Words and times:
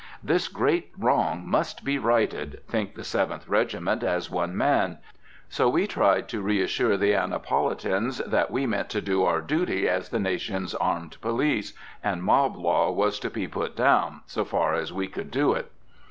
"This 0.23 0.47
great 0.47 0.89
wrong 0.97 1.47
must 1.47 1.85
be 1.85 1.99
righted," 1.99 2.63
think 2.67 2.95
the 2.95 3.03
Seventh 3.03 3.47
Regiment, 3.47 4.01
as 4.01 4.31
one 4.31 4.57
man. 4.57 4.97
So 5.47 5.69
we 5.69 5.85
tried 5.85 6.27
to 6.29 6.41
reassure 6.41 6.97
the 6.97 7.11
Annapolitans 7.13 8.17
that 8.17 8.49
we 8.49 8.65
meant 8.65 8.89
to 8.89 9.01
do 9.03 9.23
our 9.23 9.41
duty 9.41 9.87
as 9.87 10.09
the 10.09 10.19
nation's 10.19 10.73
armed 10.73 11.21
police, 11.21 11.73
and 12.03 12.23
mob 12.23 12.57
law 12.57 12.89
was 12.89 13.19
to 13.19 13.29
be 13.29 13.47
put 13.47 13.75
down, 13.75 14.21
so 14.25 14.43
far 14.43 14.73
as 14.73 14.91
we 14.91 15.07
could 15.07 15.29
do 15.29 15.53
it. 15.53 15.69